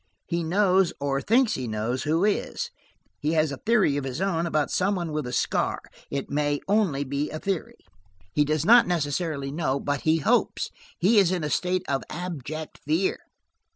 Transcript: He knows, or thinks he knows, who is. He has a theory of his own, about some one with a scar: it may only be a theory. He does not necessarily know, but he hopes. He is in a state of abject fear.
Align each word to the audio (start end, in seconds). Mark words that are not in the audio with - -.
He 0.25 0.41
knows, 0.43 0.93
or 0.99 1.21
thinks 1.21 1.53
he 1.53 1.67
knows, 1.67 2.05
who 2.05 2.25
is. 2.25 2.71
He 3.19 3.33
has 3.33 3.51
a 3.51 3.57
theory 3.57 3.97
of 3.97 4.03
his 4.03 4.19
own, 4.19 4.47
about 4.47 4.71
some 4.71 4.95
one 4.95 5.11
with 5.11 5.27
a 5.27 5.31
scar: 5.31 5.79
it 6.09 6.27
may 6.27 6.59
only 6.67 7.03
be 7.03 7.29
a 7.29 7.37
theory. 7.37 7.77
He 8.33 8.43
does 8.43 8.65
not 8.65 8.87
necessarily 8.87 9.51
know, 9.51 9.79
but 9.79 10.01
he 10.01 10.17
hopes. 10.17 10.71
He 10.97 11.19
is 11.19 11.31
in 11.31 11.43
a 11.43 11.51
state 11.51 11.83
of 11.87 12.01
abject 12.09 12.79
fear. 12.83 13.19